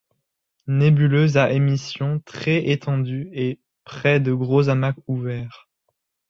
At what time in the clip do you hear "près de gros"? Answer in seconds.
3.83-4.67